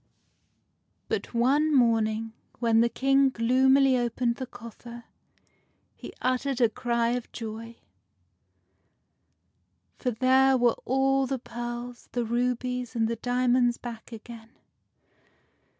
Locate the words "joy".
7.31-7.75